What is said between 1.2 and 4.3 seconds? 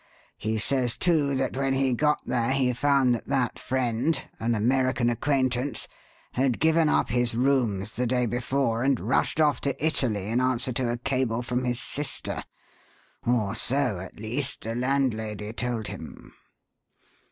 that when he got there he found that that friend